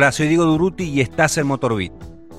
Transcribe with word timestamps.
Hola, 0.00 0.12
soy 0.12 0.28
Diego 0.28 0.44
Duruti 0.44 0.84
y 0.84 1.00
estás 1.00 1.38
en 1.38 1.48
Motorbit. 1.48 1.92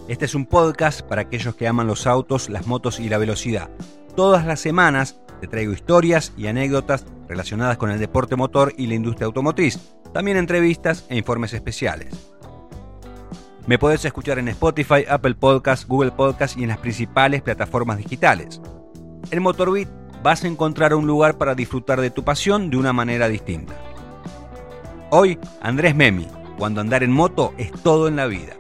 Este 0.08 0.24
es 0.24 0.34
un 0.34 0.46
podcast 0.46 1.02
para 1.02 1.24
aquellos 1.24 1.56
que 1.56 1.68
aman 1.68 1.88
los 1.88 2.08
autos, 2.08 2.50
las 2.50 2.68
motos 2.68 3.02
y 3.02 3.10
la 3.10 3.18
velocidad. 3.18 3.70
Todas 4.16 4.46
las 4.46 4.62
semanas 4.62 5.20
te 5.42 5.48
traigo 5.48 5.74
historias 5.74 6.32
y 6.38 6.48
anécdotas 6.48 7.06
relacionadas 7.28 7.76
con 7.76 7.92
el 7.92 8.00
deporte 8.00 8.38
motor 8.38 8.74
y 8.78 8.88
la 8.88 8.94
industria 8.94 9.26
automotriz. 9.26 9.78
También 10.14 10.38
entrevistas 10.38 11.06
e 11.10 11.18
informes 11.18 11.54
especiales. 11.54 12.14
Me 13.68 13.78
podés 13.78 14.06
escuchar 14.06 14.40
en 14.40 14.48
Spotify, 14.48 15.04
Apple 15.10 15.36
Podcasts, 15.36 15.86
Google 15.86 16.12
Podcasts 16.12 16.56
y 16.56 16.64
en 16.64 16.70
las 16.70 16.78
principales 16.78 17.42
plataformas 17.42 17.98
digitales. 17.98 18.62
En 19.32 19.44
Motorbit 19.44 19.90
vas 20.24 20.46
a 20.46 20.48
encontrar 20.48 20.94
un 20.94 21.06
lugar 21.06 21.38
para 21.38 21.56
disfrutar 21.56 22.00
de 22.00 22.10
tu 22.10 22.24
pasión 22.24 22.70
de 22.70 22.78
una 22.78 22.94
manera 22.94 23.28
distinta. 23.28 23.74
Hoy, 25.10 25.38
Andrés 25.62 25.94
Memi, 25.94 26.26
cuando 26.60 26.82
andar 26.82 27.02
en 27.04 27.12
moto 27.12 27.54
es 27.58 27.72
todo 27.72 28.08
en 28.08 28.18
la 28.18 28.28
vida. 28.28 28.54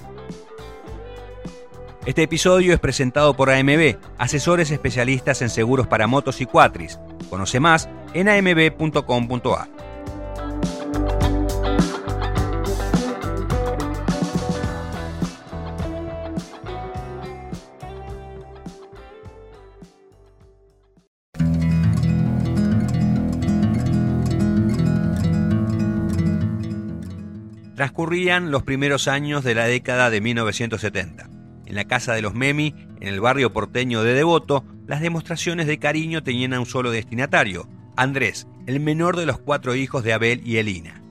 Este 2.05 2.23
episodio 2.23 2.73
es 2.73 2.79
presentado 2.79 3.35
por 3.35 3.51
AMB, 3.51 3.97
asesores 4.17 4.71
especialistas 4.71 5.43
en 5.43 5.49
seguros 5.49 5.85
para 5.85 6.07
motos 6.07 6.41
y 6.41 6.47
cuatris. 6.47 6.97
Conoce 7.29 7.59
más 7.59 7.89
en 8.13 8.29
amb.com.ar. 8.29 9.88
Transcurrían 27.79 28.51
los 28.51 28.63
primeros 28.63 29.07
años 29.07 29.45
de 29.45 29.55
la 29.55 29.63
década 29.63 30.09
de 30.09 30.19
1970. 30.19 31.29
En 31.65 31.75
la 31.75 31.85
casa 31.85 32.11
de 32.11 32.21
los 32.21 32.33
Memi, 32.33 32.75
en 32.99 33.07
el 33.07 33.21
barrio 33.21 33.53
porteño 33.53 34.03
de 34.03 34.13
Devoto, 34.13 34.65
las 34.85 34.99
demostraciones 34.99 35.65
de 35.65 35.79
cariño 35.79 36.21
tenían 36.21 36.53
a 36.53 36.59
un 36.59 36.65
solo 36.65 36.91
destinatario, 36.91 37.69
Andrés, 37.95 38.47
el 38.67 38.81
menor 38.81 39.15
de 39.15 39.25
los 39.25 39.39
cuatro 39.39 39.75
hijos 39.75 40.03
de 40.03 40.11
Abel 40.11 40.41
y 40.45 40.57
Elina. 40.57 41.01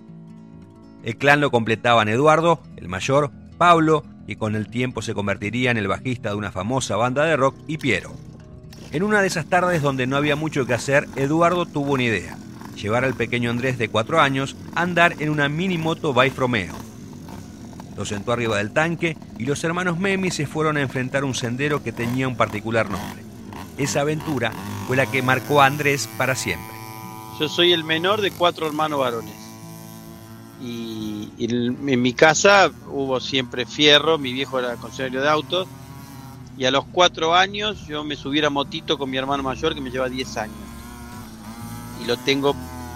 El 1.05 1.17
clan 1.17 1.41
lo 1.41 1.51
completaban 1.51 2.11
Eduardo, 2.11 2.63
el 2.77 2.89
mayor, 2.91 3.31
Pablo, 3.57 4.05
y 4.27 4.37
con 4.37 4.55
el 4.55 4.69
tiempo 4.69 5.01
se 5.01 5.15
convertiría 5.15 5.71
en 5.71 5.79
el 5.79 5.89
bajista 5.89 6.29
de 6.29 6.37
una 6.37 6.53
famosa 6.53 6.97
banda 6.97 7.25
de 7.25 7.39
rock, 7.39 7.57
y 7.67 7.79
Piero. 7.79 8.13
En 8.93 9.05
una 9.05 9.23
de 9.23 9.29
esas 9.29 9.47
tardes 9.47 9.81
donde 9.81 10.07
no 10.07 10.19
había 10.19 10.37
mucho 10.37 10.67
que 10.67 10.75
hacer, 10.75 11.09
Eduardo 11.17 11.65
tuvo 11.65 11.95
una 11.95 12.03
idea 12.03 12.37
llevar 12.79 13.05
al 13.05 13.15
pequeño 13.15 13.51
Andrés 13.51 13.77
de 13.79 13.89
cuatro 13.89 14.21
años 14.21 14.57
a 14.75 14.83
andar 14.83 15.17
en 15.19 15.31
una 15.31 15.49
mini 15.49 15.77
moto 15.77 16.15
Bike 16.15 16.37
Romeo. 16.37 16.75
Lo 17.97 18.05
sentó 18.05 18.33
arriba 18.33 18.59
del 18.59 18.71
tanque 18.71 19.17
y 19.39 19.45
los 19.45 19.63
hermanos 19.65 19.99
Memi 19.99 20.31
se 20.31 20.47
fueron 20.47 20.77
a 20.77 20.83
enfrentar 20.83 21.25
un 21.25 21.35
sendero 21.35 21.83
que 21.83 21.93
tenía 21.93 22.29
un 22.29 22.37
particular 22.37 22.89
nombre. 22.89 23.25
Esa 23.77 24.03
aventura 24.03 24.53
fue 24.87 24.97
la 24.97 25.07
que 25.07 25.21
marcó 25.21 25.61
a 25.61 25.67
Andrés 25.67 26.09
para 26.17 26.37
siempre. 26.37 26.77
Yo 27.41 27.49
soy 27.49 27.73
el 27.73 27.85
menor 27.85 28.21
de 28.21 28.31
cuatro 28.31 28.67
hermanos 28.67 29.01
varones. 29.01 29.35
Y, 30.61 31.31
en 31.39 32.03
mi 32.03 32.13
casa 32.13 32.71
hubo 32.89 33.21
siempre 33.21 33.65
fierro, 33.65 34.19
mi 34.19 34.33
viejo 34.33 34.59
era 34.59 34.75
concesionario 34.77 35.23
de 35.23 35.29
autos. 35.29 35.69
Y 36.57 36.65
a 36.65 36.71
los 36.71 36.85
cuatro 36.85 37.35
años 37.35 37.87
yo 37.87 38.03
me 38.03 38.17
subí 38.17 38.45
a 38.45 38.51
motito 38.51 38.99
con 38.99 39.11
mi 39.11 39.17
hermano 39.17 39.43
mayor 39.43 39.75
que 39.75 39.81
me 39.81 39.91
lleva 39.91 40.09
10 40.09 40.37
años 40.37 40.68
y 42.01 42.07
lo 42.07 42.17
tengo 42.17 42.55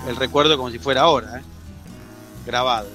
el 0.09 0.17
recuerdo 0.17 0.57
como 0.57 0.71
si 0.71 0.79
fuera 0.79 1.03
ahora, 1.03 1.39
¿eh? 1.39 1.43
grabado. 2.45 2.89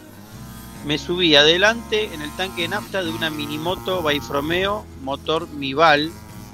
Me 0.85 0.97
subí 0.97 1.35
adelante 1.35 2.13
en 2.13 2.21
el 2.21 2.31
tanque 2.35 2.63
de 2.63 2.67
nafta 2.69 3.03
de 3.03 3.09
una 3.09 3.29
minimoto 3.29 4.01
Baifromeo 4.01 4.85
motor 5.01 5.47
Mival, 5.49 6.11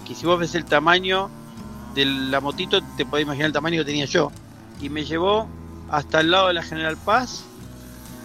que 0.08 0.16
si 0.16 0.26
vos 0.26 0.40
ves 0.40 0.56
el 0.56 0.66
tamaño 0.66 1.30
de 1.94 2.06
la 2.06 2.40
motito 2.40 2.82
te 2.98 3.06
podés 3.06 3.26
imaginar 3.26 3.48
el 3.48 3.54
tamaño 3.54 3.82
que 3.82 3.86
tenía 3.86 4.06
yo. 4.06 4.32
Y 4.82 4.90
me 4.90 5.06
llevó 5.06 5.48
hasta 5.90 6.22
el 6.22 6.32
lado 6.32 6.48
de 6.48 6.54
la 6.54 6.64
General 6.64 6.98
Paz 6.98 7.44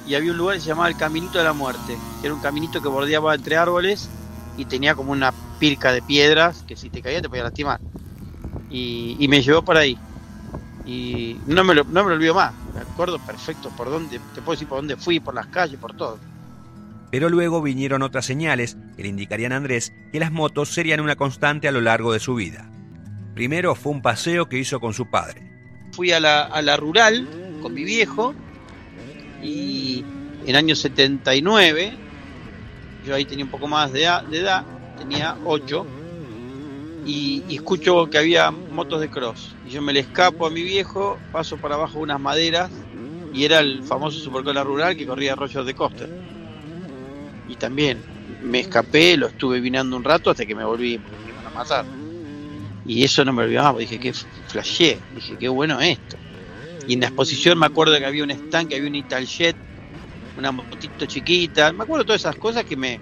y 0.07 0.15
había 0.15 0.33
un 0.33 0.39
lugar 0.39 0.57
que 0.57 0.63
se 0.63 0.69
llamaba 0.69 0.89
el 0.89 0.97
Caminito 0.97 1.39
de 1.39 1.45
la 1.45 1.53
Muerte, 1.53 1.99
que 2.21 2.27
era 2.27 2.35
un 2.35 2.41
caminito 2.41 2.81
que 2.81 2.89
bordeaba 2.89 3.35
entre 3.35 3.57
árboles 3.57 4.09
y 4.57 4.65
tenía 4.65 4.95
como 4.95 5.13
una 5.13 5.33
pirca 5.59 5.93
de 5.93 6.01
piedras 6.01 6.65
que 6.67 6.77
si 6.77 6.89
te 6.89 7.03
caía 7.03 7.21
te 7.21 7.29
podía 7.29 7.45
lastimar. 7.45 7.81
Y, 8.71 9.17
y 9.19 9.29
me 9.29 9.43
llevó 9.43 9.63
por 9.63 9.77
ahí 9.77 9.99
y 10.89 11.39
no 11.47 11.65
me 11.65 11.75
lo, 11.75 11.85
no 11.85 12.03
me 12.03 12.09
lo 12.09 12.17
olvido 12.17 12.35
más. 12.35 12.55
Me 12.75 12.81
acuerdo 12.81 13.19
perfecto 13.19 13.69
por 13.77 13.91
dónde, 13.91 14.19
te 14.35 14.41
puedo 14.41 14.53
decir 14.53 14.67
por 14.67 14.79
dónde 14.79 14.97
fui, 14.97 15.21
por 15.21 15.35
las 15.35 15.47
calles, 15.49 15.79
por 15.79 15.95
todo. 15.95 16.19
Pero 17.11 17.29
luego 17.29 17.61
vinieron 17.61 18.01
otras 18.03 18.25
señales 18.25 18.79
que 18.97 19.03
le 19.03 19.11
indicarían 19.11 19.53
a 19.53 19.57
Andrés 19.57 19.93
que 20.13 20.19
las 20.19 20.33
motos 20.33 20.71
serían 20.71 21.01
una 21.01 21.15
constante 21.15 21.69
a 21.69 21.73
lo 21.73 21.83
largo 21.83 22.15
de 22.15 22.21
su 22.21 22.35
vida. 22.35 22.71
Primero 23.35 23.75
fue 23.75 23.93
un 23.93 24.01
paseo 24.01 24.49
que 24.49 24.59
hizo 24.59 24.81
con 24.81 24.95
su 24.95 25.11
padre. 25.11 25.43
Fui 25.93 26.11
a 26.13 26.21
la, 26.21 26.45
a 26.45 26.63
la 26.63 26.79
rural 26.79 27.29
con 27.61 27.75
mi 27.75 27.85
viejo 27.85 28.35
y 29.43 30.05
en 30.47 30.57
año 30.57 30.75
79, 30.75 31.93
yo 33.07 33.15
ahí 33.15 33.27
tenía 33.27 33.45
un 33.45 33.51
poco 33.51 33.69
más 33.69 33.93
de, 33.93 34.11
de 34.31 34.39
edad, 34.39 34.65
tenía 34.97 35.37
8, 35.45 35.87
y, 37.09 37.43
escucho 37.49 38.09
que 38.11 38.19
había 38.19 38.51
motos 38.51 39.01
de 39.01 39.09
cross. 39.09 39.55
Y 39.67 39.71
yo 39.71 39.83
me 39.83 39.95
le 39.95 40.01
escapo 40.01 40.47
a 40.47 40.51
mi 40.51 40.63
viejo, 40.63 41.19
paso 41.33 41.57
para 41.57 41.75
abajo 41.75 41.99
unas 42.01 42.21
maderas 42.21 42.71
y 43.33 43.45
era 43.45 43.61
el 43.61 43.83
famoso 43.83 44.19
supercola 44.19 44.63
rural 44.63 44.95
que 44.97 45.07
corría 45.07 45.33
Arroyos 45.33 45.65
de 45.65 45.75
Costa. 45.75 46.07
Y 47.49 47.57
también 47.57 47.99
me 48.43 48.61
escapé, 48.61 49.17
lo 49.17 49.29
estuve 49.29 49.59
vinando 49.61 49.97
un 49.97 50.05
rato 50.05 50.31
hasta 50.31 50.45
que 50.45 50.55
me 50.55 50.65
volví 50.65 50.99
porque 50.99 51.25
me 51.25 51.31
iban 51.31 51.47
a 51.47 51.51
matar. 51.51 51.85
Y 52.85 53.03
eso 53.03 53.25
no 53.25 53.33
me 53.33 53.45
olvidaba, 53.45 53.79
dije 53.79 53.99
que 53.99 54.13
flashé, 54.13 54.99
dije 55.15 55.37
qué 55.39 55.49
bueno 55.49 55.81
esto. 55.81 56.17
Y 56.87 56.95
en 56.95 57.01
la 57.01 57.07
exposición 57.07 57.59
me 57.59 57.67
acuerdo 57.67 57.99
que 57.99 58.05
había 58.05 58.23
un 58.23 58.31
stand, 58.31 58.69
que 58.69 58.77
había 58.77 58.89
un 58.89 58.95
Italjet, 58.95 59.57
una 60.37 60.53
motito 60.53 61.07
chiquita, 61.07 61.73
me 61.73 61.85
acuerdo 61.85 62.05
todas 62.05 62.21
esas 62.21 62.37
cosas 62.37 62.65
que 62.65 62.77
me, 62.77 63.01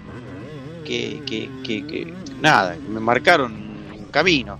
que, 0.85 1.21
que, 1.25 1.49
que 1.85 2.13
nada, 2.41 2.75
que 2.75 2.87
me 2.87 2.99
marcaron 3.01 3.66
camino. 4.09 4.57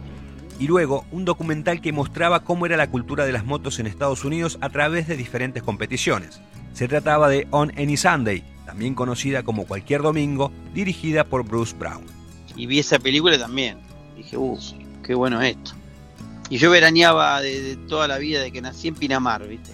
Y 0.60 0.68
luego 0.68 1.06
un 1.12 1.26
documental 1.26 1.82
que 1.82 1.92
mostraba 1.92 2.44
cómo 2.44 2.66
era 2.66 2.78
la 2.78 2.90
cultura 2.90 3.26
de 3.26 3.32
las 3.32 3.46
motos 3.46 3.80
en 3.80 3.88
Estados 3.88 4.26
Unidos 4.26 4.58
a 4.62 4.70
través 4.70 5.08
de 5.08 5.16
diferentes 5.16 5.62
competiciones. 5.62 6.42
Se 6.74 6.88
trataba 6.88 7.30
de 7.30 7.48
On 7.52 7.72
Any 7.78 7.98
Sunday, 7.98 8.44
también 8.66 8.96
conocida 8.96 9.44
como 9.44 9.66
Cualquier 9.66 10.02
Domingo, 10.02 10.52
dirigida 10.74 11.24
por 11.24 11.44
Bruce 11.44 11.76
Brown. 11.78 12.04
Y 12.56 12.66
vi 12.66 12.80
esa 12.80 12.98
película 12.98 13.38
también. 13.38 13.78
Dije, 14.16 14.36
uff, 14.36 14.72
qué 15.04 15.14
bueno 15.14 15.42
esto. 15.42 15.72
Y 16.50 16.58
yo 16.58 16.72
veraneaba 16.72 17.40
de, 17.42 17.78
toda 17.88 18.08
la 18.08 18.18
vida, 18.18 18.42
de 18.42 18.52
que 18.52 18.62
nací 18.62 18.88
en 18.88 18.96
Pinamar, 18.96 19.48
¿viste? 19.48 19.72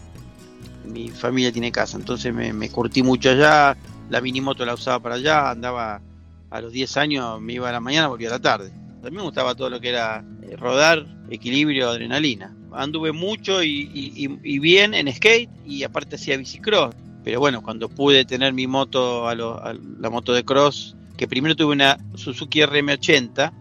Mi 0.85 1.09
familia 1.09 1.51
tiene 1.51 1.72
casa, 1.72 1.97
entonces 1.97 2.33
me, 2.33 2.51
me 2.51 2.69
curtí 2.69 3.03
mucho 3.03 3.29
allá. 3.29 3.78
La 4.09 4.19
minimoto 4.19 4.66
la 4.66 4.73
usaba 4.73 5.00
para 5.00 5.16
allá, 5.16 5.51
andaba 5.51 6.01
a 6.50 6.62
los 6.62 6.72
10 6.73 6.97
años, 6.97 7.41
me 7.41 7.53
iba 7.53 7.69
a 7.69 7.72
la 7.72 7.79
mañana, 7.79 8.07
volvía 8.07 8.28
a 8.28 8.31
la 8.31 8.41
tarde. 8.41 8.72
A 9.03 9.09
mí 9.09 9.18
me 9.18 9.24
gustaba 9.24 9.53
todo 9.53 9.69
lo 9.69 9.81
que 9.81 9.90
era 9.90 10.24
eh, 10.44 10.56
rodar, 10.56 11.06
equilibrio, 11.30 11.90
adrenalina. 11.90 12.56
Anduve 12.72 13.12
mucho 13.12 13.62
y, 13.62 14.28
bien 14.59 14.94
en 14.94 15.14
skate 15.14 15.50
y 15.66 15.84
aparte 15.84 16.16
hacía 16.16 16.38
bicicross. 16.38 16.96
Pero 17.24 17.40
bueno, 17.42 17.62
cuando 17.62 17.90
pude 17.90 18.24
tener 18.24 18.53
mi 18.53 18.66
moto, 18.66 19.28
a, 19.28 19.36
la 19.36 20.09
moto 20.09 20.34
de 20.34 20.46
cross, 20.46 20.96
que 21.18 21.28
primero 21.28 21.56
tuve 21.56 21.74
una 21.74 21.97
Suzuki 22.16 22.62
RM80, 22.62 23.52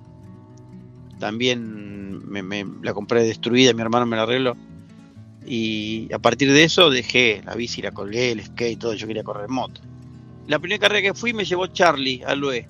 también 1.18 2.28
me, 2.28 2.64
la 2.82 2.94
compré 2.94 3.24
destruida, 3.24 3.72
mi 3.74 3.82
hermano 3.82 4.06
me 4.06 4.16
la 4.16 4.22
arregló. 4.22 4.56
Y 5.44 6.12
a 6.12 6.20
partir 6.20 6.52
de 6.52 6.62
eso 6.62 6.88
dejé 6.88 7.42
la 7.44 7.56
bici, 7.56 7.82
la 7.82 7.90
colgué, 7.90 8.30
el 8.30 8.44
skate, 8.44 8.78
todo, 8.78 8.94
yo 8.94 9.08
quería 9.08 9.24
correr 9.24 9.48
moto. 9.48 9.80
La 10.46 10.60
primera 10.60 10.80
carrera 10.80 11.02
que 11.02 11.14
fui 11.14 11.32
me 11.32 11.44
llevó 11.44 11.66
Charlie 11.66 12.22
al 12.24 12.42
UE 12.42 12.68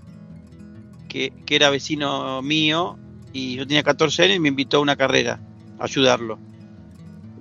que, 1.12 1.32
era 1.50 1.68
vecino 1.68 2.40
mío 2.40 2.98
y 3.32 3.56
yo 3.56 3.66
tenía 3.66 3.82
14 3.82 4.22
años 4.22 4.36
y 4.36 4.40
me 4.40 4.48
invitó 4.48 4.78
a 4.78 4.80
una 4.80 4.96
carrera 4.96 5.40
a 5.78 5.84
ayudarlo. 5.84 6.38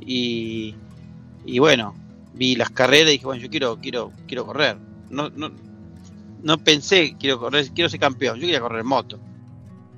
Y, 0.02 0.76
y 1.46 1.60
bueno, 1.60 1.96
vi 2.34 2.56
las 2.56 2.70
carreras 2.70 3.10
y 3.10 3.14
dije, 3.14 3.26
bueno, 3.26 3.42
yo 3.42 3.50
quiero, 3.50 3.80
quiero, 3.80 4.12
quiero 4.28 4.46
correr. 4.46 4.78
No, 5.10 5.30
no, 5.30 5.52
no 6.44 6.58
pensé, 6.58 7.16
quiero 7.18 7.40
correr, 7.40 7.70
quiero 7.74 7.90
ser 7.90 8.00
campeón, 8.00 8.36
yo 8.36 8.42
quería 8.42 8.60
correr 8.60 8.84
moto. 8.84 9.20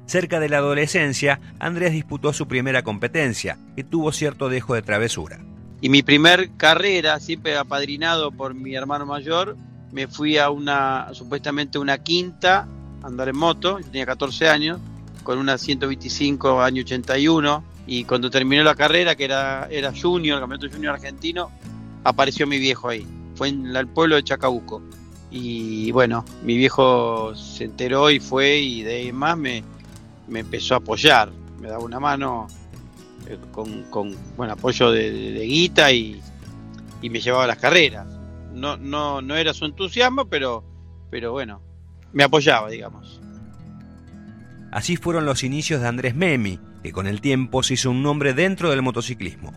Cerca 0.05 0.39
de 0.39 0.49
la 0.49 0.57
adolescencia, 0.57 1.39
Andrés 1.59 1.93
disputó 1.93 2.33
su 2.33 2.47
primera 2.47 2.83
competencia, 2.83 3.57
que 3.75 3.83
tuvo 3.83 4.11
cierto 4.11 4.49
dejo 4.49 4.75
de 4.75 4.81
travesura. 4.81 5.39
Y 5.81 5.89
mi 5.89 6.03
primer 6.03 6.51
carrera, 6.57 7.19
siempre 7.19 7.57
apadrinado 7.57 8.31
por 8.31 8.53
mi 8.53 8.75
hermano 8.75 9.05
mayor, 9.05 9.57
me 9.91 10.07
fui 10.07 10.37
a 10.37 10.49
una, 10.49 11.09
supuestamente 11.13 11.79
una 11.79 11.97
quinta 11.99 12.67
andar 13.03 13.29
en 13.29 13.37
moto, 13.37 13.79
yo 13.79 13.85
tenía 13.85 14.05
14 14.05 14.49
años, 14.49 14.79
con 15.23 15.37
una 15.37 15.57
125 15.57 16.61
año 16.61 16.81
81, 16.81 17.63
y 17.85 18.05
cuando 18.05 18.29
terminó 18.29 18.63
la 18.63 18.75
carrera, 18.75 19.15
que 19.15 19.25
era, 19.25 19.67
era 19.69 19.93
junior, 19.93 20.37
el 20.37 20.41
campeonato 20.41 20.73
junior 20.73 20.95
argentino, 20.95 21.51
apareció 22.03 22.47
mi 22.47 22.57
viejo 22.57 22.89
ahí, 22.89 23.05
fue 23.35 23.49
en 23.49 23.75
el 23.75 23.87
pueblo 23.87 24.15
de 24.15 24.23
Chacabuco. 24.23 24.81
Y 25.31 25.91
bueno, 25.91 26.23
mi 26.43 26.55
viejo 26.57 27.33
se 27.35 27.63
enteró 27.63 28.11
y 28.11 28.19
fue 28.19 28.59
y 28.59 28.83
de 28.83 28.95
ahí 28.97 29.11
más 29.11 29.35
me, 29.35 29.63
me 30.27 30.41
empezó 30.41 30.75
a 30.75 30.77
apoyar. 30.77 31.31
Me 31.59 31.69
daba 31.69 31.83
una 31.83 31.99
mano 31.99 32.47
eh, 33.27 33.39
con, 33.51 33.83
con 33.83 34.15
bueno, 34.37 34.53
apoyo 34.53 34.91
de, 34.91 35.43
guita 35.45 35.91
y, 35.91 36.21
y, 37.01 37.09
me 37.09 37.19
llevaba 37.19 37.45
a 37.45 37.47
las 37.47 37.57
carreras. 37.57 38.05
No, 38.53 38.77
no, 38.77 39.23
no 39.23 39.35
era 39.35 39.55
su 39.55 39.65
entusiasmo, 39.65 40.25
pero, 40.25 40.63
pero 41.09 41.31
bueno, 41.31 41.61
me 42.13 42.23
apoyaba, 42.23 42.69
digamos. 42.69 43.21
Así 44.71 44.95
fueron 44.95 45.25
los 45.25 45.43
inicios 45.43 45.81
de 45.81 45.87
Andrés 45.87 46.15
Memi, 46.15 46.59
que 46.81 46.91
con 46.91 47.07
el 47.07 47.21
tiempo 47.21 47.61
se 47.63 47.75
hizo 47.75 47.91
un 47.91 48.01
nombre 48.01 48.33
dentro 48.33 48.69
del 48.69 48.81
motociclismo. 48.81 49.53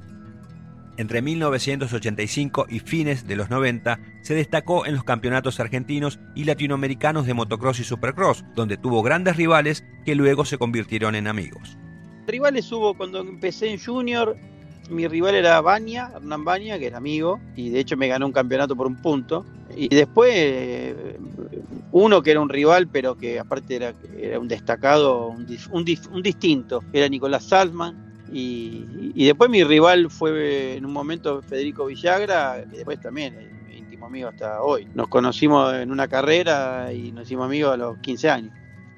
Entre 0.99 1.21
1985 1.21 2.67
y 2.71 2.81
fines 2.81 3.27
de 3.27 3.37
los 3.37 3.51
90 3.51 3.99
se 4.23 4.35
destacó 4.35 4.87
en 4.87 4.95
los 4.95 5.05
campeonatos 5.05 5.61
argentinos 5.61 6.19
y 6.35 6.45
latinoamericanos 6.45 7.27
de 7.27 7.35
motocross 7.35 7.81
y 7.81 7.85
supercross, 7.85 8.45
donde 8.55 8.79
tuvo 8.79 9.03
grandes 9.03 9.37
rivales 9.37 9.85
que 10.07 10.15
luego 10.15 10.47
se 10.47 10.57
convirtieron 10.57 11.15
en 11.15 11.29
amigos. 11.29 11.77
Rivales 12.27 12.73
hubo 12.73 12.97
cuando 12.97 13.21
empecé 13.21 13.71
en 13.71 13.79
junior, 13.79 14.37
mi 14.89 15.07
rival 15.07 15.35
era 15.35 15.61
Baña, 15.61 16.11
Hernán 16.15 16.45
Baña, 16.45 16.79
que 16.79 16.87
era 16.87 16.97
amigo, 16.97 17.41
y 17.57 17.71
de 17.71 17.81
hecho 17.81 17.97
me 17.97 18.09
ganó 18.09 18.27
un 18.27 18.33
campeonato 18.33 18.77
por 18.77 18.87
un 18.87 18.97
punto. 18.97 19.45
Y 19.77 19.95
después 19.95 20.97
uno 21.93 22.23
que 22.23 22.31
era 22.31 22.41
un 22.41 22.49
rival, 22.49 22.89
pero 22.89 23.17
que 23.17 23.39
aparte 23.39 23.77
era, 23.77 23.95
era 24.19 24.39
un 24.39 24.49
destacado, 24.49 25.29
un, 25.29 25.47
un, 25.71 26.23
distinto, 26.23 26.83
era 26.93 27.09
Nicolás 27.09 27.45
Salzman, 27.45 28.07
y, 28.33 29.25
después 29.25 29.49
mi 29.49 29.63
rival 29.65 30.11
fue 30.11 30.77
en 30.77 30.85
un 30.85 30.93
momento 30.93 31.41
Federico 31.43 31.87
Villagra, 31.87 32.65
que 32.71 32.79
después 32.79 33.01
también 33.01 33.67
íntimo 33.73 34.07
amigo 34.07 34.29
hasta 34.29 34.63
hoy. 34.63 34.87
Nos 34.95 35.09
conocimos 35.09 35.73
en 35.75 35.91
una 35.91 36.09
carrera 36.09 36.93
y 36.93 37.13
nos 37.13 37.25
hicimos 37.25 37.47
amigos 37.47 37.75
a 37.75 37.77
los 37.77 37.99
15 37.99 38.31
años. 38.31 38.53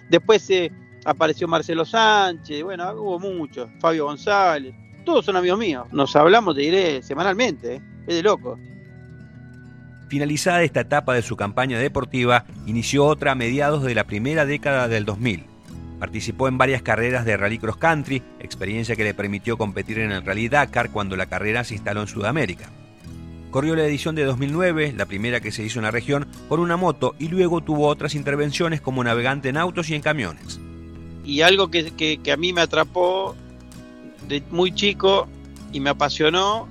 Después 0.08 0.48
eh, 0.50 0.72
apareció 1.04 1.46
Marcelo 1.46 1.84
Sánchez, 1.84 2.62
bueno, 2.62 2.90
hubo 2.94 3.18
muchos, 3.18 3.68
Fabio 3.80 4.06
González, 4.06 4.74
todos 5.04 5.24
son 5.24 5.36
amigos 5.36 5.58
míos. 5.58 5.86
Nos 5.92 6.16
hablamos, 6.16 6.54
te 6.54 6.62
diré, 6.62 7.02
semanalmente, 7.02 7.76
¿eh? 7.76 7.82
es 8.06 8.16
de 8.16 8.22
loco. 8.22 8.58
Finalizada 10.08 10.62
esta 10.62 10.80
etapa 10.80 11.14
de 11.14 11.22
su 11.22 11.36
campaña 11.36 11.78
deportiva, 11.78 12.44
inició 12.66 13.04
otra 13.04 13.32
a 13.32 13.34
mediados 13.34 13.82
de 13.82 13.94
la 13.94 14.04
primera 14.04 14.46
década 14.46 14.88
del 14.88 15.04
2000 15.04 15.44
Participó 15.98 16.46
en 16.46 16.58
varias 16.58 16.82
carreras 16.82 17.24
de 17.24 17.36
rally 17.36 17.58
cross 17.58 17.76
country, 17.76 18.22
experiencia 18.38 18.94
que 18.94 19.04
le 19.04 19.14
permitió 19.14 19.58
competir 19.58 19.98
en 19.98 20.12
el 20.12 20.24
Rally 20.24 20.48
Dakar 20.48 20.90
cuando 20.90 21.16
la 21.16 21.26
carrera 21.26 21.64
se 21.64 21.74
instaló 21.74 22.02
en 22.02 22.06
Sudamérica. 22.06 22.70
Corrió 23.50 23.74
la 23.74 23.84
edición 23.84 24.14
de 24.14 24.24
2009, 24.24 24.94
la 24.96 25.06
primera 25.06 25.40
que 25.40 25.50
se 25.50 25.64
hizo 25.64 25.80
en 25.80 25.84
la 25.84 25.90
región, 25.90 26.28
con 26.48 26.60
una 26.60 26.76
moto 26.76 27.16
y 27.18 27.28
luego 27.28 27.62
tuvo 27.62 27.88
otras 27.88 28.14
intervenciones 28.14 28.80
como 28.80 29.02
navegante 29.02 29.48
en 29.48 29.56
autos 29.56 29.90
y 29.90 29.94
en 29.94 30.02
camiones. 30.02 30.60
Y 31.24 31.40
algo 31.40 31.68
que, 31.70 32.20
a 32.32 32.36
mí 32.36 32.52
me 32.52 32.60
atrapó 32.60 33.34
de 34.28 34.42
muy 34.50 34.72
chico 34.72 35.26
y 35.72 35.80
me 35.80 35.90
apasionó, 35.90 36.68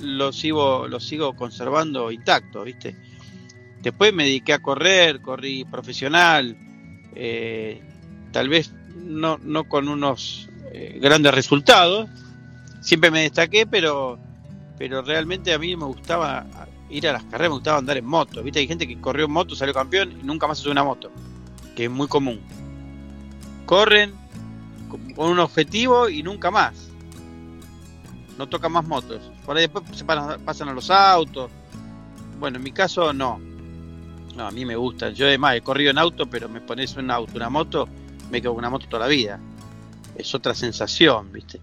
lo 0.00 0.32
sigo, 0.32 0.88
lo 0.88 1.00
sigo 1.00 1.34
conservando 1.34 2.10
intacto, 2.10 2.64
¿viste? 2.64 2.96
Después 3.82 4.12
me 4.12 4.24
dediqué 4.24 4.52
a 4.52 4.58
correr, 4.58 5.20
corrí 5.20 5.64
profesional, 5.64 6.56
eh, 7.14 7.80
tal 8.32 8.48
vez 8.48 8.72
no, 8.96 9.38
no 9.42 9.68
con 9.68 9.88
unos 9.88 10.48
eh, 10.72 10.98
grandes 11.00 11.32
resultados. 11.34 12.08
Siempre 12.80 13.10
me 13.10 13.22
destaqué, 13.22 13.66
pero, 13.66 14.18
pero 14.78 15.02
realmente 15.02 15.52
a 15.52 15.58
mí 15.58 15.76
me 15.76 15.84
gustaba 15.84 16.46
ir 16.90 17.08
a 17.08 17.12
las 17.12 17.24
carreras, 17.24 17.50
me 17.50 17.56
gustaba 17.56 17.78
andar 17.78 17.96
en 17.96 18.06
moto. 18.06 18.42
¿Viste? 18.42 18.60
Hay 18.60 18.68
gente 18.68 18.86
que 18.86 19.00
corrió 19.00 19.26
en 19.26 19.32
moto, 19.32 19.54
salió 19.54 19.74
campeón 19.74 20.12
y 20.20 20.24
nunca 20.24 20.46
más 20.46 20.58
se 20.58 20.68
una 20.68 20.84
moto, 20.84 21.10
que 21.74 21.84
es 21.84 21.90
muy 21.90 22.08
común. 22.08 22.40
Corren 23.64 24.14
con 25.14 25.30
un 25.30 25.38
objetivo 25.38 26.08
y 26.08 26.22
nunca 26.22 26.50
más. 26.50 26.90
No 28.38 28.48
tocan 28.48 28.72
más 28.72 28.86
motos. 28.86 29.20
Por 29.44 29.56
ahí 29.56 29.62
después 29.62 29.84
se 29.96 30.04
pasan 30.04 30.68
a 30.68 30.72
los 30.72 30.90
autos. 30.90 31.50
Bueno, 32.38 32.58
en 32.58 32.62
mi 32.62 32.72
caso 32.72 33.12
no. 33.12 33.40
No, 34.36 34.46
a 34.46 34.50
mí 34.50 34.64
me 34.64 34.76
gusta. 34.76 35.10
Yo 35.10 35.26
además 35.26 35.56
he 35.56 35.62
corrido 35.62 35.90
en 35.90 35.98
auto, 35.98 36.26
pero 36.26 36.48
me 36.48 36.60
pones 36.60 36.94
un 36.96 37.10
auto, 37.10 37.32
una 37.34 37.48
moto 37.48 37.88
me 38.30 38.40
quedo 38.40 38.52
con 38.52 38.58
una 38.58 38.70
moto 38.70 38.86
toda 38.88 39.06
la 39.06 39.08
vida. 39.08 39.38
Es 40.16 40.34
otra 40.34 40.54
sensación, 40.54 41.32
¿viste? 41.32 41.60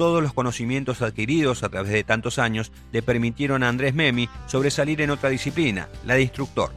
Todos 0.00 0.22
los 0.22 0.32
conocimientos 0.32 1.02
adquiridos 1.02 1.62
a 1.62 1.68
través 1.68 1.92
de 1.92 2.04
tantos 2.04 2.38
años 2.38 2.72
le 2.90 3.02
permitieron 3.02 3.62
a 3.62 3.68
Andrés 3.68 3.92
Memi 3.92 4.30
sobresalir 4.46 5.02
en 5.02 5.10
otra 5.10 5.28
disciplina, 5.28 5.90
la 6.06 6.14
de 6.14 6.22
instructor. 6.22 6.72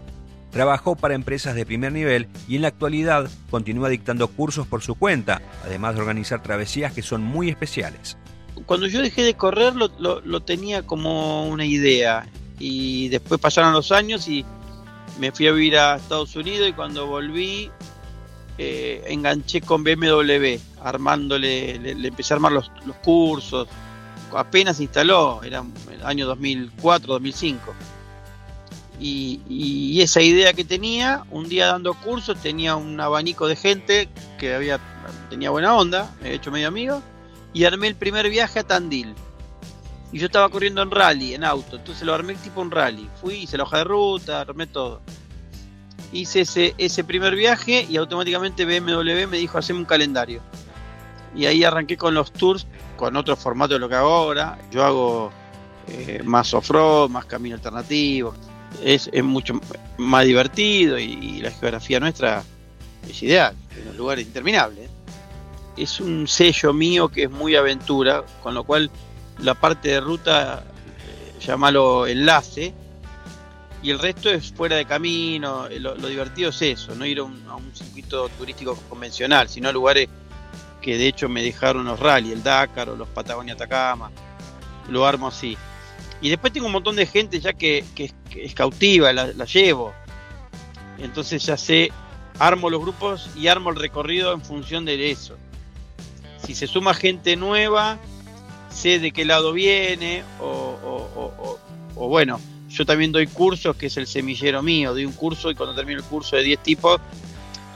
Trabajó 0.51 0.97
para 0.97 1.15
empresas 1.15 1.55
de 1.55 1.65
primer 1.65 1.93
nivel 1.93 2.27
y 2.49 2.57
en 2.57 2.63
la 2.63 2.67
actualidad 2.67 3.31
continúa 3.49 3.87
dictando 3.87 4.27
cursos 4.27 4.67
por 4.67 4.81
su 4.81 4.95
cuenta, 4.95 5.41
además 5.63 5.95
de 5.95 6.01
organizar 6.01 6.43
travesías 6.43 6.91
que 6.91 7.01
son 7.01 7.23
muy 7.23 7.47
especiales. 7.47 8.17
Cuando 8.65 8.87
yo 8.87 9.01
dejé 9.01 9.23
de 9.23 9.35
correr 9.35 9.73
lo, 9.73 10.39
tenía 10.41 10.83
como 10.83 11.47
una 11.47 11.63
idea 11.63 12.27
y 12.59 13.07
después 13.07 13.39
pasaron 13.39 13.71
los 13.71 13.93
años 13.93 14.27
y 14.27 14.43
me 15.17 15.31
fui 15.31 15.47
a 15.47 15.53
vivir 15.53 15.77
a 15.77 15.95
Estados 15.95 16.35
Unidos 16.35 16.67
y 16.67 16.73
cuando 16.73 17.07
volví 17.07 17.71
eh, 18.57 19.01
enganché 19.07 19.61
con 19.61 19.81
BMW, 19.85 20.57
armándole, 20.83 21.79
le, 21.79 22.07
empecé 22.07 22.33
a 22.33 22.35
armar 22.35 22.51
los, 22.51 22.71
cursos, 23.03 23.67
apenas 24.35 24.79
instaló, 24.79 25.41
era 25.43 25.63
el 25.91 26.05
año 26.05 26.25
2004, 26.27 27.13
2005 27.13 27.73
y, 28.99 30.01
esa 30.01 30.21
idea 30.21 30.53
que 30.53 30.63
tenía, 30.63 31.23
un 31.29 31.47
día 31.47 31.67
dando 31.67 31.93
cursos, 31.93 32.37
tenía 32.41 32.75
un 32.75 32.99
abanico 32.99 33.47
de 33.47 33.55
gente 33.55 34.09
que 34.37 34.53
había 34.53 34.79
tenía 35.29 35.49
buena 35.49 35.75
onda, 35.75 36.13
me 36.21 36.29
he 36.29 36.33
hecho 36.35 36.51
medio 36.51 36.67
amigo, 36.67 37.01
y 37.53 37.65
armé 37.65 37.87
el 37.87 37.95
primer 37.95 38.29
viaje 38.29 38.59
a 38.59 38.63
Tandil. 38.63 39.13
Y 40.11 40.19
yo 40.19 40.27
estaba 40.27 40.47
corriendo 40.49 40.81
en 40.81 40.91
rally, 40.91 41.33
en 41.33 41.43
auto, 41.43 41.77
entonces 41.77 42.05
lo 42.05 42.13
armé 42.13 42.35
tipo 42.35 42.61
un 42.61 42.71
rally. 42.71 43.09
Fui, 43.19 43.35
hice 43.35 43.57
la 43.57 43.63
hoja 43.63 43.79
de 43.79 43.83
ruta, 43.83 44.41
armé 44.41 44.67
todo. 44.67 45.01
Hice 46.11 46.41
ese, 46.41 46.75
ese 46.77 47.03
primer 47.03 47.35
viaje 47.35 47.87
y 47.89 47.97
automáticamente 47.97 48.65
BMW 48.65 49.27
me 49.27 49.37
dijo, 49.37 49.57
haceme 49.57 49.79
un 49.79 49.85
calendario. 49.85 50.41
Y 51.35 51.45
ahí 51.45 51.63
arranqué 51.63 51.97
con 51.97 52.13
los 52.13 52.31
tours, 52.31 52.67
con 52.95 53.15
otro 53.15 53.35
formato 53.35 53.73
de 53.73 53.79
lo 53.79 53.89
que 53.89 53.95
hago 53.95 54.13
ahora. 54.13 54.57
Yo 54.71 54.83
hago 54.83 55.31
eh, 55.87 56.21
más 56.23 56.53
off-road, 56.53 57.09
más 57.09 57.25
camino 57.25 57.55
alternativo 57.55 58.33
es, 58.81 59.09
mucho 59.23 59.59
más 59.97 60.25
divertido 60.25 60.97
y, 60.97 61.41
la 61.41 61.51
geografía 61.51 61.99
nuestra 61.99 62.43
es 63.07 63.21
ideal, 63.23 63.55
en 63.77 63.89
un 63.89 63.97
lugar 63.97 64.19
interminable. 64.19 64.89
Es 65.75 65.99
un 65.99 66.27
sello 66.27 66.73
mío 66.73 67.09
que 67.09 67.23
es 67.23 67.31
muy 67.31 67.55
aventura, 67.55 68.23
con 68.41 68.53
lo 68.53 68.63
cual 68.63 68.89
la 69.39 69.55
parte 69.55 69.89
de 69.89 69.99
ruta, 69.99 70.63
eh, 70.63 71.39
llámalo 71.39 72.07
enlace, 72.07 72.73
y 73.81 73.89
el 73.89 73.99
resto 73.99 74.29
es 74.29 74.53
fuera 74.53 74.77
de 74.77 74.85
camino. 74.85 75.67
Eh, 75.67 75.79
lo, 75.79 75.95
divertido 75.95 76.51
es 76.51 76.61
eso, 76.61 76.95
no 76.95 77.05
ir 77.05 77.19
a 77.19 77.23
un, 77.23 77.43
a 77.49 77.55
un, 77.55 77.75
circuito 77.75 78.29
turístico 78.29 78.75
convencional, 78.87 79.49
sino 79.49 79.69
a 79.69 79.71
lugares 79.71 80.07
que 80.83 80.97
de 80.97 81.07
hecho 81.07 81.29
me 81.29 81.41
dejaron 81.41 81.85
los 81.85 81.99
rally, 81.99 82.31
el 82.31 82.43
Dakar 82.43 82.89
o 82.89 82.95
los 82.95 83.07
Patagonia 83.07 83.53
Atacama. 83.53 84.11
Lo 84.89 85.07
armo 85.07 85.29
así. 85.29 85.57
Y 86.21 86.29
después 86.29 86.53
tengo 86.53 86.67
un 86.67 86.73
montón 86.73 86.95
de 86.95 87.05
gente 87.05 87.39
ya 87.39 87.53
que, 87.53 87.83
es 88.35 88.53
cautiva, 88.53 89.11
la, 89.13 89.45
llevo. 89.45 89.93
Entonces 90.99 91.43
ya 91.45 91.57
sé, 91.57 91.91
armo 92.37 92.69
los 92.69 92.81
grupos 92.81 93.29
y 93.35 93.47
armo 93.47 93.71
el 93.71 93.77
recorrido 93.77 94.33
en 94.33 94.41
función 94.41 94.85
de 94.85 95.09
eso. 95.09 95.37
Si 96.45 96.53
se 96.53 96.67
suma 96.67 96.93
gente 96.93 97.37
nueva, 97.37 97.97
sé 98.69 98.99
de 98.99 99.11
qué 99.11 99.23
lado 99.23 99.53
viene, 99.53 100.23
o, 100.39 101.59
o, 101.95 102.07
bueno, 102.09 102.39
yo 102.69 102.85
también 102.85 103.13
doy 103.13 103.27
cursos, 103.27 103.75
que 103.77 103.85
es 103.85 103.95
el 103.95 104.07
semillero 104.07 104.61
mío, 104.61 104.91
doy 104.91 105.05
un 105.05 105.13
curso 105.13 105.49
y 105.49 105.55
cuando 105.55 105.73
termino 105.73 105.99
el 105.99 106.05
curso 106.05 106.35
de 106.35 106.43
10 106.43 106.63
tipos, 106.63 106.99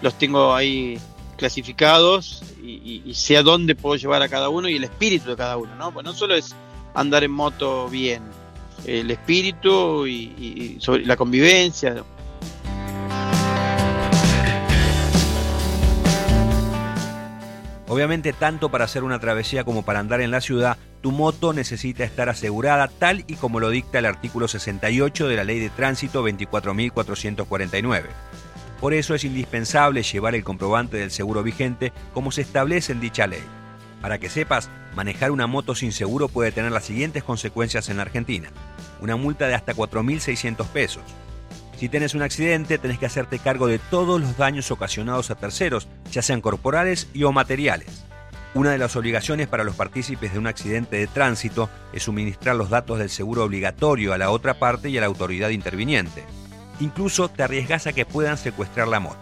los 0.02 0.14
tengo 0.18 0.54
ahí 0.54 1.00
clasificados 1.38 2.44
y, 2.62 3.14
sé 3.14 3.38
a 3.38 3.44
dónde 3.44 3.76
puedo 3.76 3.96
llevar 3.96 4.22
a 4.22 4.28
cada 4.28 4.50
uno 4.50 4.68
y 4.68 4.76
el 4.76 4.84
espíritu 4.84 5.30
de 5.30 5.38
cada 5.38 5.58
uno, 5.58 5.74
¿no? 5.76 5.92
Pues 5.94 6.06
no 6.06 6.14
solo 6.14 6.36
es 6.36 6.56
andar 6.94 7.24
en 7.24 7.32
moto 7.32 7.88
bien, 7.88 8.24
el 8.86 9.10
espíritu 9.10 10.06
y, 10.06 10.78
sobre 10.82 11.06
la 11.06 11.16
convivencia. 11.16 12.04
Obviamente, 17.90 18.34
tanto 18.34 18.70
para 18.70 18.84
hacer 18.84 19.04
una 19.04 19.20
travesía 19.20 19.64
como 19.64 19.84
para 19.84 20.00
andar 20.00 20.20
en 20.20 20.30
la 20.30 20.42
ciudad, 20.42 20.78
tu 21.02 21.12
moto 21.12 21.54
necesita 21.54 22.04
estar 22.04 22.28
asegurada 22.28 22.90
tal 22.90 23.24
y 23.28 23.36
como 23.36 23.62
lo 23.62 23.70
dicta 23.70 24.00
el 24.00 24.06
artículo 24.06 24.50
68 24.50 25.28
de 25.28 25.36
la 25.38 25.46
Ley 25.46 25.60
de 25.60 25.70
Tránsito 25.70 26.28
24.449. 26.28 28.04
Por 28.80 28.94
eso 28.94 29.16
es 29.16 29.24
indispensable 29.24 30.04
llevar 30.04 30.36
el 30.36 30.44
comprobante 30.44 30.98
del 30.98 31.12
seguro 31.12 31.44
vigente 31.44 31.92
como 32.14 32.32
se 32.32 32.42
establece 32.42 32.92
en 32.92 33.00
dicha 33.00 33.28
ley. 33.28 33.44
Para 34.02 34.20
que 34.20 34.30
sepas, 34.30 34.70
manejar 34.96 35.32
una 35.32 35.48
moto 35.48 35.74
sin 35.74 35.92
seguro 35.92 36.28
puede 36.28 36.52
tener 36.52 36.72
las 36.72 36.86
siguientes 36.86 37.24
consecuencias 37.24 37.90
en 37.90 38.00
Argentina. 38.00 38.50
Una 39.02 39.16
multa 39.16 39.48
de 39.48 39.56
hasta 39.56 39.74
4.600 39.74 40.68
pesos. 40.68 41.04
Si 41.78 41.90
tienes 41.90 42.16
un 42.16 42.24
accidente, 42.24 42.78
tenés 42.78 42.98
que 42.98 43.06
hacerte 43.06 43.38
cargo 43.40 43.68
de 43.68 43.78
todos 43.80 44.20
los 44.20 44.38
daños 44.38 44.72
ocasionados 44.72 45.30
a 45.30 45.36
terceros, 45.36 45.88
ya 46.12 46.22
sean 46.22 46.42
corporales 46.42 47.08
y 47.14 47.24
o 47.24 47.32
materiales. 47.32 48.04
Una 48.56 48.72
de 48.72 48.80
las 48.80 48.96
obligaciones 48.96 49.48
para 49.48 49.64
los 49.64 49.76
partícipes 49.76 50.34
de 50.34 50.40
un 50.40 50.48
accidente 50.48 50.98
de 50.98 51.06
tránsito 51.06 51.70
es 51.94 52.04
suministrar 52.04 52.56
los 52.56 52.72
datos 52.72 52.98
del 52.98 53.12
seguro 53.12 53.44
obligatorio 53.44 54.14
a 54.14 54.18
la 54.18 54.32
otra 54.32 54.56
parte 54.56 54.90
y 54.90 54.98
a 54.98 55.02
la 55.02 55.08
autoridad 55.08 55.50
interviniente. 55.50 56.24
Incluso 56.80 57.30
te 57.30 57.44
arriesgas 57.44 57.88
a 57.88 57.94
que 57.94 58.06
puedan 58.06 58.38
secuestrar 58.38 58.88
la 58.88 59.00
moto. 59.00 59.20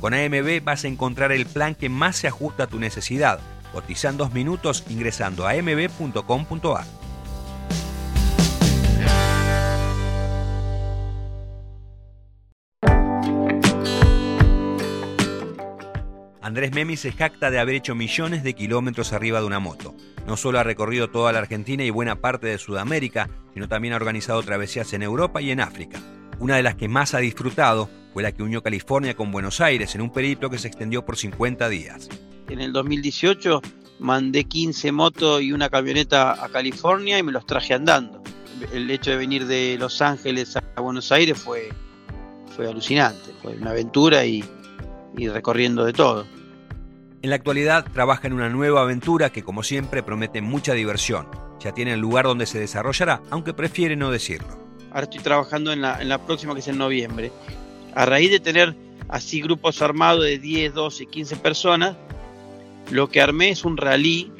Con 0.00 0.14
AMB 0.14 0.62
vas 0.62 0.84
a 0.84 0.88
encontrar 0.88 1.32
el 1.32 1.46
plan 1.46 1.74
que 1.74 1.88
más 1.88 2.16
se 2.16 2.28
ajusta 2.28 2.64
a 2.64 2.66
tu 2.66 2.78
necesidad, 2.78 3.40
Cotizan 3.72 4.16
dos 4.16 4.32
minutos 4.32 4.84
ingresando 4.88 5.46
a 5.46 5.54
mb.com.ar. 5.54 6.84
Andrés 16.42 16.72
Memi 16.72 16.96
se 16.96 17.12
jacta 17.12 17.52
de 17.52 17.60
haber 17.60 17.76
hecho 17.76 17.94
millones 17.94 18.42
de 18.42 18.54
kilómetros 18.54 19.12
arriba 19.12 19.40
de 19.40 19.46
una 19.46 19.60
moto. 19.60 19.94
No 20.26 20.36
solo 20.36 20.58
ha 20.58 20.64
recorrido 20.64 21.08
toda 21.08 21.30
la 21.30 21.38
Argentina 21.38 21.84
y 21.84 21.90
buena 21.90 22.16
parte 22.16 22.48
de 22.48 22.58
Sudamérica, 22.58 23.30
sino 23.54 23.68
también 23.68 23.94
ha 23.94 23.96
organizado 23.96 24.42
travesías 24.42 24.92
en 24.92 25.02
Europa 25.02 25.40
y 25.40 25.52
en 25.52 25.60
África. 25.60 26.00
Una 26.40 26.56
de 26.56 26.62
las 26.64 26.74
que 26.74 26.88
más 26.88 27.14
ha 27.14 27.18
disfrutado 27.18 27.88
fue 28.12 28.24
la 28.24 28.32
que 28.32 28.42
unió 28.42 28.62
California 28.62 29.14
con 29.14 29.30
Buenos 29.30 29.60
Aires 29.60 29.94
en 29.94 30.00
un 30.00 30.10
periplo 30.10 30.50
que 30.50 30.58
se 30.58 30.66
extendió 30.66 31.04
por 31.04 31.16
50 31.16 31.68
días 31.68 32.08
en 32.50 32.60
el 32.60 32.72
2018 32.72 33.62
mandé 34.00 34.44
15 34.44 34.92
motos 34.92 35.42
y 35.42 35.52
una 35.52 35.68
camioneta 35.68 36.44
a 36.44 36.48
California 36.48 37.18
y 37.18 37.22
me 37.22 37.32
los 37.32 37.46
traje 37.46 37.74
andando. 37.74 38.22
El 38.72 38.90
hecho 38.90 39.10
de 39.10 39.16
venir 39.16 39.46
de 39.46 39.76
Los 39.78 40.02
Ángeles 40.02 40.56
a 40.56 40.80
Buenos 40.80 41.12
Aires 41.12 41.38
fue, 41.38 41.70
fue 42.54 42.68
alucinante, 42.68 43.32
fue 43.40 43.54
una 43.54 43.70
aventura 43.70 44.24
y, 44.24 44.44
y 45.16 45.28
recorriendo 45.28 45.84
de 45.84 45.92
todo. 45.92 46.26
En 47.22 47.30
la 47.30 47.36
actualidad 47.36 47.86
trabaja 47.92 48.26
en 48.26 48.32
una 48.32 48.48
nueva 48.48 48.82
aventura 48.82 49.30
que 49.30 49.42
como 49.42 49.62
siempre 49.62 50.02
promete 50.02 50.40
mucha 50.40 50.72
diversión. 50.72 51.28
Ya 51.60 51.72
tiene 51.72 51.92
el 51.92 52.00
lugar 52.00 52.24
donde 52.24 52.46
se 52.46 52.58
desarrollará, 52.58 53.22
aunque 53.30 53.52
prefiere 53.52 53.94
no 53.94 54.10
decirlo. 54.10 54.69
Ahora 54.90 55.02
estoy 55.02 55.20
trabajando 55.20 55.72
en 55.72 55.82
la, 55.82 56.00
en 56.00 56.08
la 56.08 56.18
próxima 56.18 56.54
que 56.54 56.60
es 56.60 56.68
en 56.68 56.78
noviembre. 56.78 57.32
A 57.94 58.06
raíz 58.06 58.30
de 58.30 58.40
tener 58.40 58.74
así 59.08 59.40
grupos 59.40 59.82
armados 59.82 60.24
de 60.24 60.38
10, 60.38 60.74
12, 60.74 61.06
15 61.06 61.36
personas, 61.36 61.96
lo 62.90 63.08
que 63.08 63.20
armé 63.20 63.50
es 63.50 63.64
un 63.64 63.76
rally, 63.76 64.32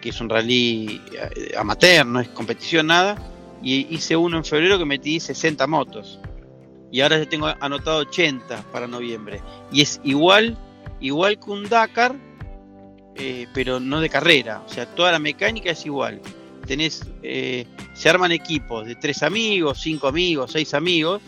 que 0.00 0.10
es 0.10 0.20
un 0.20 0.28
rally 0.28 1.00
eh, 1.12 1.54
amateur, 1.56 2.06
no 2.06 2.20
es 2.20 2.28
competición 2.28 2.88
nada, 2.88 3.16
y 3.62 3.86
hice 3.94 4.16
uno 4.16 4.36
en 4.36 4.44
febrero 4.44 4.78
que 4.78 4.84
metí 4.84 5.20
60 5.20 5.66
motos. 5.66 6.18
Y 6.90 7.00
ahora 7.00 7.18
ya 7.18 7.26
tengo 7.26 7.46
anotado 7.60 7.98
80 8.00 8.64
para 8.72 8.86
noviembre. 8.86 9.40
Y 9.72 9.80
es 9.80 10.00
igual, 10.04 10.58
igual 11.00 11.38
que 11.38 11.50
un 11.50 11.68
Dakar, 11.68 12.14
eh, 13.14 13.46
pero 13.54 13.80
no 13.80 14.00
de 14.00 14.08
carrera. 14.08 14.62
O 14.66 14.68
sea, 14.68 14.86
toda 14.86 15.12
la 15.12 15.18
mecánica 15.18 15.70
es 15.70 15.86
igual. 15.86 16.20
Tenés, 16.66 17.06
eh, 17.22 17.66
se 17.94 18.08
arman 18.08 18.32
equipos 18.32 18.86
de 18.86 18.94
tres 18.94 19.22
amigos, 19.22 19.80
cinco 19.80 20.08
amigos, 20.08 20.52
seis 20.52 20.74
amigos. 20.74 21.20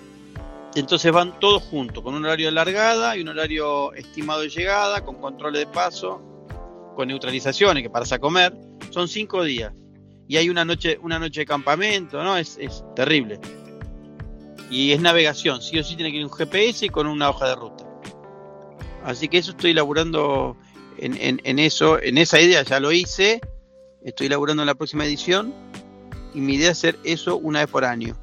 Entonces 0.74 1.12
van 1.12 1.38
todos 1.38 1.62
juntos, 1.62 2.02
con 2.02 2.14
un 2.14 2.24
horario 2.24 2.46
de 2.46 2.52
largada 2.52 3.16
y 3.16 3.20
un 3.20 3.28
horario 3.28 3.92
estimado 3.94 4.40
de 4.40 4.48
llegada, 4.48 5.04
con 5.04 5.20
control 5.20 5.52
de 5.54 5.66
paso 5.66 6.20
con 6.94 7.08
neutralizaciones, 7.08 7.82
que 7.82 7.90
paras 7.90 8.12
a 8.12 8.18
comer, 8.18 8.54
son 8.90 9.08
cinco 9.08 9.42
días. 9.42 9.72
Y 10.26 10.36
hay 10.36 10.48
una 10.48 10.64
noche, 10.64 10.98
una 11.02 11.18
noche 11.18 11.40
de 11.40 11.46
campamento, 11.46 12.22
¿no? 12.22 12.36
Es, 12.36 12.58
terrible. 12.96 13.38
Y 14.70 14.92
es 14.92 15.00
navegación, 15.00 15.60
sí 15.60 15.78
o 15.78 15.84
sí 15.84 15.96
tiene 15.96 16.10
que 16.10 16.18
ir 16.18 16.24
un 16.24 16.32
GPS 16.32 16.86
y 16.86 16.88
con 16.88 17.06
una 17.06 17.28
hoja 17.30 17.48
de 17.48 17.56
ruta. 17.56 17.84
Así 19.04 19.28
que 19.28 19.38
eso 19.38 19.50
estoy 19.50 19.74
laburando 19.74 20.56
en, 20.96 21.40
en 21.44 21.58
eso, 21.58 22.00
en 22.00 22.16
esa 22.16 22.40
idea 22.40 22.62
ya 22.62 22.80
lo 22.80 22.90
hice, 22.90 23.40
estoy 24.04 24.28
laburando 24.28 24.62
en 24.62 24.66
la 24.66 24.74
próxima 24.74 25.04
edición 25.04 25.54
y 26.34 26.40
mi 26.40 26.54
idea 26.54 26.70
es 26.70 26.78
hacer 26.78 26.98
eso 27.04 27.36
una 27.38 27.60
vez 27.60 27.68
por 27.68 27.84
año. 27.84 28.14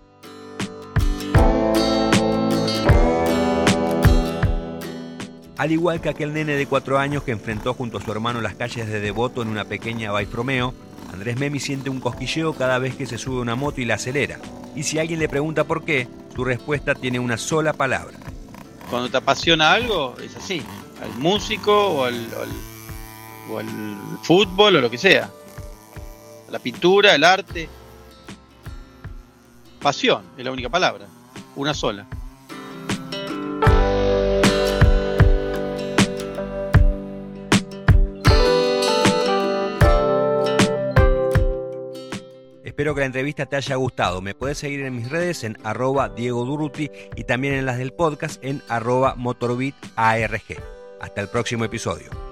Al 5.58 5.72
igual 5.72 6.02
que 6.02 6.10
aquel 6.10 6.34
nene 6.34 6.56
de 6.56 6.66
cuatro 6.66 6.98
años 6.98 7.24
que 7.24 7.32
enfrentó 7.32 7.74
junto 7.74 7.98
a 7.98 8.02
su 8.02 8.12
hermano 8.12 8.42
las 8.42 8.56
calles 8.56 8.88
de 8.88 9.00
Devoto 9.00 9.42
en 9.42 9.48
una 9.48 9.66
pequeña 9.66 10.12
Romeo, 10.32 10.74
Andrés 11.14 11.38
Memi 11.38 11.60
siente 11.60 11.90
un 11.90 12.00
cosquilleo 12.00 12.54
cada 12.54 12.80
vez 12.80 12.96
que 12.96 13.06
se 13.06 13.18
sube 13.18 13.40
a 13.40 13.42
una 13.42 13.56
moto 13.56 13.82
y 13.82 13.86
la 13.86 13.96
acelera. 13.96 14.40
Y 14.76 14.84
si 14.84 14.98
alguien 14.98 15.20
le 15.20 15.30
pregunta 15.30 15.66
por 15.66 15.84
qué, 15.86 16.08
su 16.34 16.44
respuesta 16.46 16.96
tiene 16.96 17.20
una 17.20 17.38
sola 17.38 17.74
palabra. 17.74 18.18
Cuando 18.90 19.10
te 19.10 19.18
apasiona 19.18 19.72
algo, 19.72 20.16
es 20.24 20.36
así. 20.36 20.64
Al 21.02 21.14
músico 21.20 21.90
o 21.90 22.06
al, 22.06 22.28
o 23.52 23.60
al 23.60 23.68
fútbol 24.24 24.78
o 24.78 24.82
lo 24.82 24.90
que 24.90 24.98
sea. 24.98 25.30
La 26.52 26.60
pintura, 26.60 27.16
el 27.16 27.24
arte. 27.24 27.70
Pasión 29.82 30.24
es 30.38 30.44
la 30.44 30.52
única 30.52 30.68
palabra. 30.68 31.08
Una 31.56 31.74
sola. 31.74 32.06
Espero 42.66 42.96
que 42.96 43.02
la 43.02 43.06
entrevista 43.06 43.46
te 43.46 43.56
haya 43.56 43.76
gustado. 43.76 44.22
Me 44.22 44.36
puedes 44.36 44.58
seguir 44.58 44.82
en 44.82 44.96
mis 44.96 45.10
redes 45.10 45.46
en 45.46 45.58
arroba 45.64 46.10
Diego 46.10 46.44
Duruti 46.44 46.92
y 47.16 47.24
también 47.24 47.54
en 47.54 47.66
las 47.66 47.78
del 47.78 47.94
podcast 47.94 48.44
en 48.44 48.62
arroba 48.68 49.16
MotorbitARG. 49.16 50.62
Hasta 51.00 51.22
el 51.22 51.30
próximo 51.30 51.64
episodio. 51.64 52.31